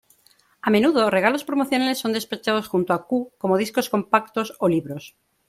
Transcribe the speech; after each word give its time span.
A 0.67 0.69
menudo, 0.75 1.11
regalos 1.17 1.43
promocionales 1.49 1.99
son 1.99 2.11
despachados 2.17 2.67
junto 2.71 2.91
a 2.93 3.05
"Q", 3.07 3.09
como 3.41 3.59
discos 3.63 3.89
compactos 3.93 4.47
o 4.63 4.65
libros. 4.75 5.03